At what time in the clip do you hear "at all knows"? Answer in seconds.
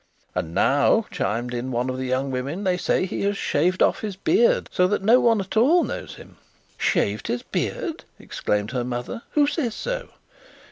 5.39-6.15